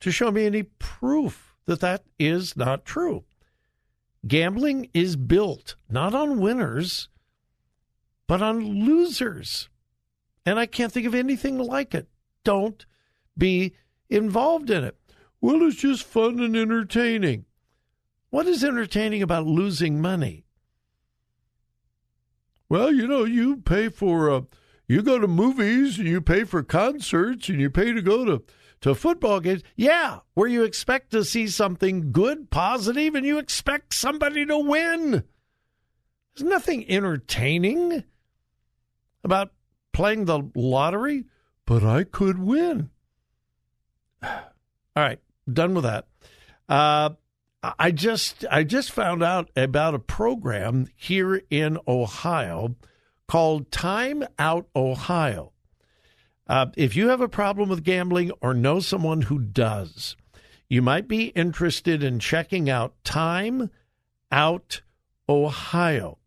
to 0.00 0.10
show 0.10 0.30
me 0.30 0.46
any 0.46 0.64
proof 0.64 1.56
that 1.66 1.80
that 1.80 2.04
is 2.18 2.56
not 2.56 2.84
true. 2.84 3.24
Gambling 4.26 4.88
is 4.94 5.16
built 5.16 5.76
not 5.88 6.14
on 6.14 6.40
winners, 6.40 7.08
but 8.26 8.42
on 8.42 8.84
losers. 8.84 9.68
And 10.44 10.58
I 10.58 10.66
can't 10.66 10.92
think 10.92 11.06
of 11.06 11.14
anything 11.14 11.58
like 11.58 11.94
it. 11.94 12.08
Don't 12.44 12.86
be 13.36 13.74
involved 14.08 14.70
in 14.70 14.84
it. 14.84 14.96
Well, 15.40 15.62
it's 15.62 15.76
just 15.76 16.04
fun 16.04 16.40
and 16.40 16.56
entertaining. 16.56 17.44
What 18.30 18.46
is 18.46 18.64
entertaining 18.64 19.22
about 19.22 19.46
losing 19.46 20.00
money? 20.00 20.45
Well, 22.68 22.92
you 22.92 23.06
know, 23.06 23.24
you 23.24 23.58
pay 23.58 23.88
for, 23.88 24.30
uh, 24.30 24.40
you 24.88 25.02
go 25.02 25.18
to 25.18 25.28
movies 25.28 25.98
and 25.98 26.08
you 26.08 26.20
pay 26.20 26.44
for 26.44 26.62
concerts 26.62 27.48
and 27.48 27.60
you 27.60 27.70
pay 27.70 27.92
to 27.92 28.02
go 28.02 28.24
to, 28.24 28.42
to 28.80 28.94
football 28.94 29.40
games. 29.40 29.62
Yeah, 29.76 30.20
where 30.34 30.48
you 30.48 30.64
expect 30.64 31.10
to 31.12 31.24
see 31.24 31.46
something 31.46 32.12
good, 32.12 32.50
positive, 32.50 33.14
and 33.14 33.24
you 33.24 33.38
expect 33.38 33.94
somebody 33.94 34.44
to 34.46 34.58
win. 34.58 35.24
There's 36.34 36.48
nothing 36.48 36.88
entertaining 36.90 38.04
about 39.22 39.52
playing 39.92 40.26
the 40.26 40.50
lottery, 40.54 41.24
but 41.64 41.82
I 41.82 42.04
could 42.04 42.38
win. 42.38 42.90
All 44.22 44.42
right, 44.94 45.20
done 45.50 45.74
with 45.74 45.84
that. 45.84 46.06
Uh, 46.68 47.10
I 47.78 47.90
just 47.90 48.44
I 48.50 48.64
just 48.64 48.90
found 48.90 49.22
out 49.22 49.50
about 49.56 49.94
a 49.94 49.98
program 49.98 50.88
here 50.94 51.42
in 51.50 51.78
Ohio 51.88 52.76
called 53.26 53.70
Time 53.70 54.24
Out 54.38 54.68
Ohio. 54.74 55.52
Uh, 56.46 56.66
if 56.76 56.94
you 56.94 57.08
have 57.08 57.20
a 57.20 57.28
problem 57.28 57.68
with 57.68 57.82
gambling 57.82 58.30
or 58.40 58.54
know 58.54 58.80
someone 58.80 59.22
who 59.22 59.38
does, 59.38 60.16
you 60.68 60.82
might 60.82 61.08
be 61.08 61.26
interested 61.28 62.02
in 62.02 62.18
checking 62.18 62.70
out 62.70 62.94
Time 63.04 63.70
Out 64.30 64.82
Ohio. 65.28 66.18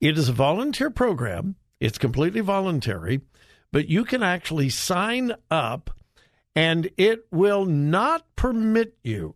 It 0.00 0.16
is 0.16 0.28
a 0.28 0.32
volunteer 0.32 0.90
program. 0.90 1.56
It's 1.80 1.98
completely 1.98 2.40
voluntary, 2.40 3.20
but 3.70 3.88
you 3.88 4.04
can 4.04 4.22
actually 4.22 4.70
sign 4.70 5.34
up 5.50 5.90
and 6.54 6.90
it 6.96 7.26
will 7.30 7.64
not 7.64 8.24
permit 8.36 8.96
you 9.02 9.34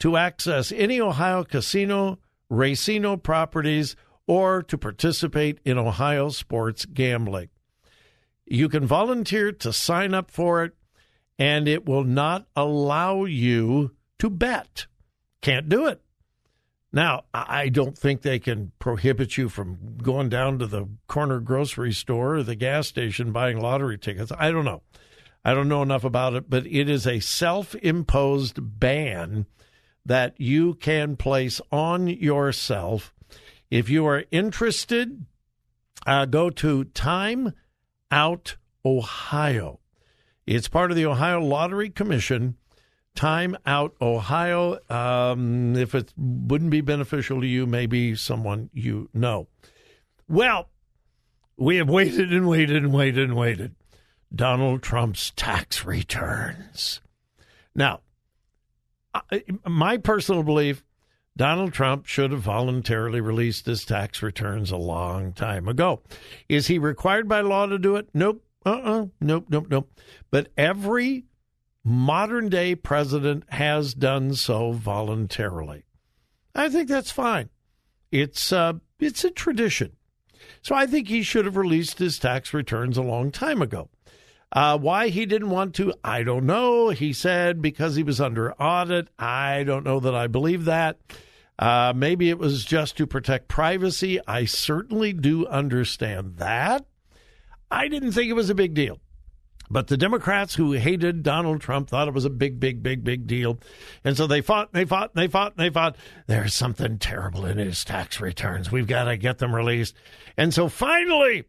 to 0.00 0.16
access 0.16 0.72
any 0.72 1.00
Ohio 1.00 1.44
casino, 1.44 2.18
racino 2.50 3.20
properties, 3.22 3.96
or 4.26 4.62
to 4.62 4.78
participate 4.78 5.58
in 5.64 5.78
Ohio 5.78 6.28
sports 6.28 6.84
gambling. 6.86 7.48
You 8.46 8.68
can 8.68 8.86
volunteer 8.86 9.52
to 9.52 9.72
sign 9.72 10.14
up 10.14 10.30
for 10.30 10.64
it, 10.64 10.72
and 11.38 11.66
it 11.66 11.86
will 11.86 12.04
not 12.04 12.46
allow 12.54 13.24
you 13.24 13.92
to 14.18 14.30
bet. 14.30 14.86
Can't 15.40 15.68
do 15.68 15.86
it. 15.86 16.00
Now, 16.92 17.24
I 17.34 17.70
don't 17.70 17.98
think 17.98 18.22
they 18.22 18.38
can 18.38 18.70
prohibit 18.78 19.36
you 19.36 19.48
from 19.48 19.98
going 20.00 20.28
down 20.28 20.60
to 20.60 20.66
the 20.66 20.86
corner 21.08 21.40
grocery 21.40 21.92
store 21.92 22.36
or 22.36 22.42
the 22.44 22.54
gas 22.54 22.86
station 22.86 23.32
buying 23.32 23.60
lottery 23.60 23.98
tickets. 23.98 24.30
I 24.38 24.52
don't 24.52 24.64
know. 24.64 24.82
I 25.44 25.54
don't 25.54 25.68
know 25.68 25.82
enough 25.82 26.04
about 26.04 26.34
it, 26.34 26.48
but 26.48 26.66
it 26.66 26.88
is 26.88 27.06
a 27.06 27.18
self 27.18 27.74
imposed 27.76 28.58
ban 28.78 29.46
that 30.06 30.38
you 30.40 30.74
can 30.74 31.16
place 31.16 31.60
on 31.72 32.06
yourself. 32.08 33.14
If 33.70 33.88
you 33.88 34.06
are 34.06 34.24
interested, 34.30 35.24
uh, 36.06 36.26
go 36.26 36.50
to 36.50 36.84
Time 36.84 37.52
Out 38.10 38.56
Ohio. 38.84 39.80
It's 40.46 40.68
part 40.68 40.90
of 40.90 40.96
the 40.96 41.06
Ohio 41.06 41.40
Lottery 41.40 41.90
Commission. 41.90 42.56
Time 43.14 43.56
Out 43.64 43.94
Ohio. 44.00 44.78
Um, 44.90 45.76
if 45.76 45.94
it 45.94 46.12
wouldn't 46.16 46.70
be 46.70 46.80
beneficial 46.80 47.40
to 47.40 47.46
you, 47.46 47.66
maybe 47.66 48.14
someone 48.14 48.70
you 48.72 49.08
know. 49.14 49.48
Well, 50.28 50.68
we 51.56 51.76
have 51.76 51.88
waited 51.88 52.32
and 52.32 52.46
waited 52.46 52.76
and 52.76 52.92
waited 52.92 53.24
and 53.24 53.36
waited. 53.36 53.74
Donald 54.34 54.82
Trump's 54.82 55.30
tax 55.30 55.84
returns. 55.84 57.00
Now, 57.74 58.00
my 59.66 59.96
personal 59.96 60.42
belief 60.42 60.84
Donald 61.36 61.72
Trump 61.72 62.06
should 62.06 62.30
have 62.30 62.42
voluntarily 62.42 63.20
released 63.20 63.66
his 63.66 63.84
tax 63.84 64.22
returns 64.22 64.70
a 64.70 64.76
long 64.76 65.32
time 65.32 65.66
ago. 65.66 66.00
Is 66.48 66.68
he 66.68 66.78
required 66.78 67.28
by 67.28 67.40
law 67.40 67.66
to 67.66 67.78
do 67.78 67.96
it? 67.96 68.08
Nope. 68.14 68.44
Uh 68.64 68.70
uh-uh. 68.70 69.02
uh. 69.02 69.06
Nope, 69.20 69.46
nope, 69.48 69.66
nope. 69.68 70.00
But 70.30 70.52
every 70.56 71.24
modern 71.82 72.48
day 72.48 72.74
president 72.74 73.44
has 73.50 73.94
done 73.94 74.34
so 74.34 74.72
voluntarily. 74.72 75.84
I 76.54 76.68
think 76.68 76.88
that's 76.88 77.10
fine. 77.10 77.50
It's 78.12 78.52
uh, 78.52 78.74
it's 79.00 79.24
a 79.24 79.30
tradition. 79.30 79.96
So 80.62 80.74
I 80.74 80.86
think 80.86 81.08
he 81.08 81.22
should 81.22 81.46
have 81.46 81.56
released 81.56 81.98
his 81.98 82.18
tax 82.18 82.54
returns 82.54 82.96
a 82.96 83.02
long 83.02 83.32
time 83.32 83.60
ago. 83.60 83.90
Uh, 84.54 84.78
why 84.78 85.08
he 85.08 85.26
didn't 85.26 85.50
want 85.50 85.74
to, 85.74 85.92
I 86.04 86.22
don't 86.22 86.46
know. 86.46 86.90
He 86.90 87.12
said 87.12 87.60
because 87.60 87.96
he 87.96 88.04
was 88.04 88.20
under 88.20 88.52
audit. 88.54 89.08
I 89.18 89.64
don't 89.64 89.84
know 89.84 89.98
that 90.00 90.14
I 90.14 90.28
believe 90.28 90.64
that. 90.66 90.98
Uh, 91.58 91.92
maybe 91.94 92.30
it 92.30 92.38
was 92.38 92.64
just 92.64 92.96
to 92.96 93.06
protect 93.06 93.48
privacy. 93.48 94.20
I 94.26 94.44
certainly 94.44 95.12
do 95.12 95.46
understand 95.46 96.36
that. 96.36 96.86
I 97.70 97.88
didn't 97.88 98.12
think 98.12 98.30
it 98.30 98.34
was 98.34 98.50
a 98.50 98.54
big 98.54 98.74
deal. 98.74 99.00
But 99.70 99.88
the 99.88 99.96
Democrats 99.96 100.54
who 100.54 100.72
hated 100.72 101.22
Donald 101.22 101.60
Trump 101.60 101.88
thought 101.88 102.06
it 102.06 102.14
was 102.14 102.26
a 102.26 102.30
big, 102.30 102.60
big, 102.60 102.82
big, 102.82 103.02
big 103.02 103.26
deal. 103.26 103.58
And 104.04 104.16
so 104.16 104.26
they 104.26 104.40
fought, 104.40 104.68
and 104.72 104.80
they 104.80 104.84
fought, 104.84 105.12
and 105.14 105.22
they 105.22 105.26
fought, 105.26 105.54
and 105.56 105.64
they 105.64 105.70
fought. 105.70 105.96
There's 106.26 106.54
something 106.54 106.98
terrible 106.98 107.46
in 107.46 107.58
his 107.58 107.84
tax 107.84 108.20
returns. 108.20 108.70
We've 108.70 108.86
got 108.86 109.04
to 109.04 109.16
get 109.16 109.38
them 109.38 109.54
released. 109.54 109.96
And 110.36 110.52
so 110.52 110.68
finally, 110.68 111.44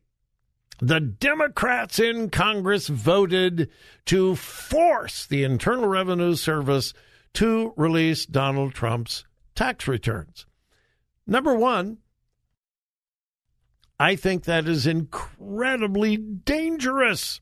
the 0.79 0.99
Democrats 0.99 1.99
in 1.99 2.29
Congress 2.29 2.87
voted 2.87 3.69
to 4.05 4.35
force 4.35 5.25
the 5.25 5.43
Internal 5.43 5.87
Revenue 5.87 6.35
Service 6.35 6.93
to 7.33 7.73
release 7.75 8.25
Donald 8.25 8.73
Trump's 8.73 9.25
tax 9.55 9.87
returns. 9.87 10.45
Number 11.27 11.55
one, 11.55 11.97
I 13.99 14.15
think 14.15 14.43
that 14.43 14.67
is 14.67 14.85
incredibly 14.85 16.17
dangerous. 16.17 17.39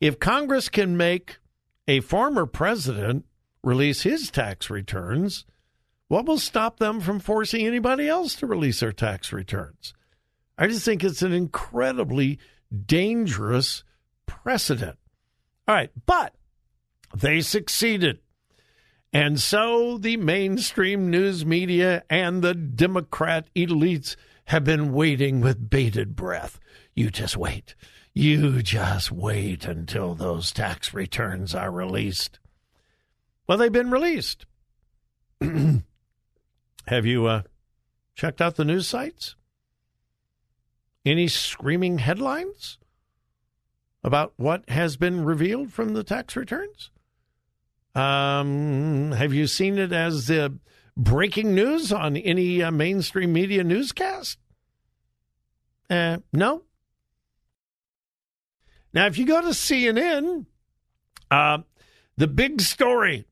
If 0.00 0.18
Congress 0.18 0.68
can 0.68 0.96
make 0.96 1.36
a 1.86 2.00
former 2.00 2.46
president 2.46 3.26
release 3.62 4.02
his 4.02 4.30
tax 4.30 4.70
returns, 4.70 5.44
what 6.08 6.26
will 6.26 6.38
stop 6.38 6.78
them 6.78 7.00
from 7.00 7.20
forcing 7.20 7.66
anybody 7.66 8.08
else 8.08 8.34
to 8.36 8.46
release 8.46 8.80
their 8.80 8.92
tax 8.92 9.32
returns? 9.32 9.94
I 10.56 10.68
just 10.68 10.84
think 10.84 11.02
it's 11.02 11.22
an 11.22 11.32
incredibly 11.32 12.38
dangerous 12.86 13.84
precedent. 14.26 14.98
All 15.66 15.74
right, 15.74 15.90
but 16.06 16.34
they 17.14 17.40
succeeded. 17.40 18.20
And 19.12 19.40
so 19.40 19.96
the 19.98 20.16
mainstream 20.16 21.10
news 21.10 21.46
media 21.46 22.02
and 22.10 22.42
the 22.42 22.54
Democrat 22.54 23.48
elites 23.54 24.16
have 24.46 24.64
been 24.64 24.92
waiting 24.92 25.40
with 25.40 25.70
bated 25.70 26.16
breath. 26.16 26.58
You 26.94 27.10
just 27.10 27.36
wait. 27.36 27.74
You 28.12 28.62
just 28.62 29.10
wait 29.10 29.64
until 29.64 30.14
those 30.14 30.52
tax 30.52 30.92
returns 30.92 31.54
are 31.54 31.70
released. 31.70 32.38
Well, 33.46 33.58
they've 33.58 33.72
been 33.72 33.90
released. 33.90 34.46
have 35.40 37.06
you 37.06 37.26
uh, 37.26 37.42
checked 38.14 38.40
out 38.40 38.56
the 38.56 38.64
news 38.64 38.86
sites? 38.86 39.36
Any 41.04 41.28
screaming 41.28 41.98
headlines 41.98 42.78
about 44.02 44.32
what 44.36 44.68
has 44.68 44.96
been 44.96 45.24
revealed 45.24 45.72
from 45.72 45.94
the 45.94 46.04
tax 46.04 46.36
returns? 46.36 46.90
Um, 47.94 49.12
have 49.12 49.32
you 49.32 49.46
seen 49.46 49.78
it 49.78 49.92
as 49.92 50.30
uh, 50.30 50.48
breaking 50.96 51.54
news 51.54 51.92
on 51.92 52.16
any 52.16 52.62
uh, 52.62 52.70
mainstream 52.70 53.32
media 53.32 53.62
newscast? 53.62 54.38
Uh, 55.88 56.18
no. 56.32 56.62
Now, 58.92 59.06
if 59.06 59.18
you 59.18 59.26
go 59.26 59.40
to 59.40 59.48
CNN, 59.48 60.46
uh, 61.30 61.58
the 62.16 62.26
big 62.26 62.60
story 62.60 63.26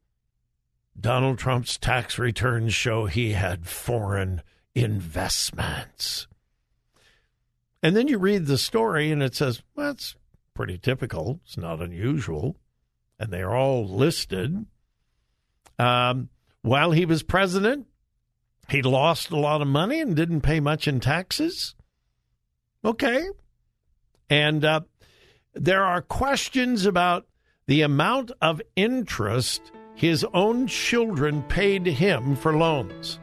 Donald 0.99 1.39
Trump's 1.39 1.79
tax 1.79 2.19
returns 2.19 2.75
show 2.75 3.07
he 3.07 3.33
had 3.33 3.67
foreign 3.67 4.43
investments. 4.75 6.27
And 7.83 7.97
then 7.97 8.09
you 8.09 8.19
read 8.19 8.47
the 8.47 8.59
story 8.59 9.11
and 9.11 9.23
it 9.23 9.35
says, 9.35 9.63
well, 9.75 9.89
that's 9.89 10.15
pretty 10.55 10.79
typical. 10.79 11.41
It's 11.45 11.57
not 11.57 11.81
unusual 11.81 12.57
and 13.19 13.33
they're 13.33 13.55
all 13.55 13.87
listed. 13.89 14.67
Um, 15.79 16.29
while 16.63 16.93
he 16.93 17.05
was 17.05 17.23
president, 17.23 17.87
he 18.69 18.83
lost 18.83 19.31
a 19.31 19.39
lot 19.39 19.63
of 19.63 19.69
money 19.69 20.01
and 20.01 20.15
didn't 20.15 20.43
pay 20.43 20.61
much 20.61 20.87
in 20.87 21.01
taxes. 21.01 21.75
Okay. 22.85 23.27
And 24.31 24.65
uh, 24.65 24.81
there 25.55 25.85
are 25.85 26.03
questions 26.03 26.87
about 26.87 27.27
the 27.67 27.83
amount 27.83 28.31
of 28.41 28.63
interest 28.77 29.73
his 29.95 30.25
own 30.33 30.67
children 30.67 31.43
paid 31.45 31.87
him 31.87 32.35
for 32.37 32.57
loans. 32.57 33.19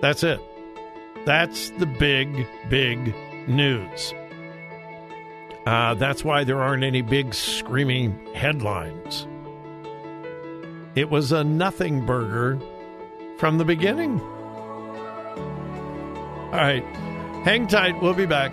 That's 0.00 0.22
it. 0.22 0.40
That's 1.24 1.70
the 1.70 1.86
big, 1.86 2.46
big 2.68 3.14
news. 3.46 4.14
Uh, 5.64 5.94
that's 5.94 6.24
why 6.24 6.42
there 6.44 6.60
aren't 6.60 6.82
any 6.82 7.02
big 7.02 7.34
screaming 7.34 8.18
headlines. 8.34 9.28
It 10.94 11.08
was 11.10 11.30
a 11.32 11.44
nothing 11.44 12.04
burger 12.04 12.58
from 13.38 13.58
the 13.58 13.64
beginning. 13.64 14.20
All 16.50 16.58
right. 16.58 16.84
Hang 17.44 17.66
tight. 17.66 18.02
We'll 18.02 18.14
be 18.14 18.26
back. 18.26 18.52